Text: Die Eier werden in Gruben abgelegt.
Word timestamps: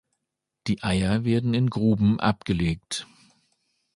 Die 0.65 0.81
Eier 0.81 1.25
werden 1.25 1.53
in 1.53 1.69
Gruben 1.69 2.19
abgelegt. 2.19 3.05